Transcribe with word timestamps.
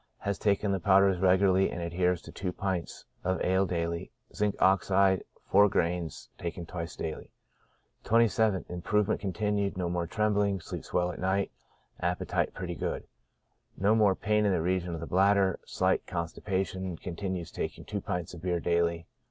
Has 0.17 0.39
taken 0.39 0.71
the 0.71 0.79
powders 0.79 1.19
regular 1.19 1.53
ly, 1.53 1.67
and 1.67 1.79
adheres 1.79 2.23
to 2.23 2.31
two 2.31 2.51
pints 2.51 3.05
of 3.23 3.39
ale 3.45 3.67
daily. 3.67 4.09
Zinc. 4.33 4.55
Ox. 4.59 4.87
gr.iv, 4.87 5.19
bis 6.39 6.95
die. 6.95 7.27
27th.— 8.03 8.65
Improvement 8.71 9.21
continued, 9.21 9.77
no 9.77 9.89
more 9.91 10.07
trembling, 10.07 10.59
sleeps 10.59 10.91
well 10.91 11.11
at 11.11 11.19
night, 11.19 11.51
appetite 11.99 12.51
pretty 12.55 12.73
good. 12.73 13.03
No 13.77 13.93
more 13.93 14.15
pain 14.15 14.43
in 14.43 14.51
the 14.53 14.61
region 14.63 14.95
of 14.95 15.01
the 15.01 15.05
bladder, 15.05 15.59
slight 15.67 16.07
constipation 16.07 16.95
5 16.97 17.01
continues 17.03 17.51
taking 17.51 17.85
two 17.85 18.01
pints 18.01 18.33
of 18.33 18.41
beer 18.41 18.59
daily. 18.59 19.05